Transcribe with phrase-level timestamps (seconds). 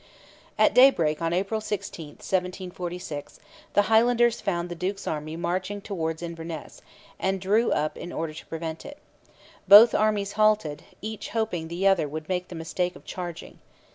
[0.57, 3.39] At daybreak on April 16, 1746,
[3.75, 6.81] the Highlanders found the duke's army marching towards Inverness,
[7.19, 8.97] and drew up in order to prevent it.
[9.67, 13.59] Both armies halted, each hoping the other would make the mistake of charging.